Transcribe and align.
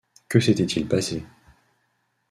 Que 0.31 0.39
s’était-il 0.39 0.87
passé 0.87 1.23